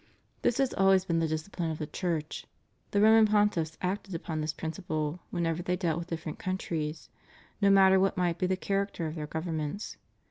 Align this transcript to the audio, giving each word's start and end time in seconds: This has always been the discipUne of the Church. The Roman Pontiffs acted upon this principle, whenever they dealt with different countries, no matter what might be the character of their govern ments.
This 0.41 0.57
has 0.57 0.73
always 0.73 1.05
been 1.05 1.19
the 1.19 1.27
discipUne 1.27 1.71
of 1.71 1.77
the 1.77 1.85
Church. 1.85 2.47
The 2.89 2.99
Roman 2.99 3.27
Pontiffs 3.27 3.77
acted 3.83 4.15
upon 4.15 4.41
this 4.41 4.51
principle, 4.51 5.19
whenever 5.29 5.61
they 5.61 5.75
dealt 5.75 5.99
with 5.99 6.07
different 6.07 6.39
countries, 6.39 7.07
no 7.61 7.69
matter 7.69 7.99
what 7.99 8.17
might 8.17 8.39
be 8.39 8.47
the 8.47 8.57
character 8.57 9.05
of 9.05 9.13
their 9.13 9.27
govern 9.27 9.57
ments. 9.57 9.97